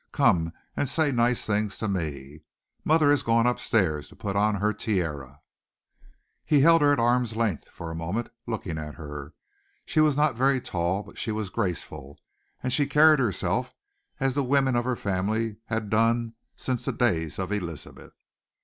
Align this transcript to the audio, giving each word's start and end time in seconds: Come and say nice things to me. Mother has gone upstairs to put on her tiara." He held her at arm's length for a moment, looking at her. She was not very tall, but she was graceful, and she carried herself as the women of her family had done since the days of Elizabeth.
Come 0.13 0.51
and 0.75 0.89
say 0.89 1.11
nice 1.11 1.45
things 1.45 1.77
to 1.77 1.87
me. 1.87 2.41
Mother 2.83 3.11
has 3.11 3.21
gone 3.21 3.45
upstairs 3.45 4.07
to 4.07 4.15
put 4.15 4.35
on 4.35 4.55
her 4.55 4.73
tiara." 4.73 5.41
He 6.43 6.61
held 6.61 6.81
her 6.81 6.91
at 6.91 6.97
arm's 6.99 7.35
length 7.35 7.69
for 7.69 7.91
a 7.91 7.95
moment, 7.95 8.29
looking 8.47 8.79
at 8.79 8.95
her. 8.95 9.35
She 9.85 9.99
was 9.99 10.17
not 10.17 10.33
very 10.35 10.59
tall, 10.59 11.03
but 11.03 11.19
she 11.19 11.31
was 11.31 11.51
graceful, 11.51 12.19
and 12.63 12.73
she 12.73 12.87
carried 12.87 13.19
herself 13.19 13.75
as 14.19 14.33
the 14.33 14.43
women 14.43 14.75
of 14.75 14.85
her 14.85 14.95
family 14.95 15.57
had 15.67 15.91
done 15.91 16.33
since 16.55 16.83
the 16.83 16.93
days 16.93 17.37
of 17.37 17.51
Elizabeth. 17.51 18.13